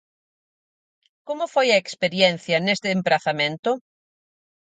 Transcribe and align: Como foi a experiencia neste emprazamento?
Como 1.27 1.45
foi 1.53 1.67
a 1.71 1.81
experiencia 1.83 2.57
neste 2.65 2.87
emprazamento? 2.97 3.71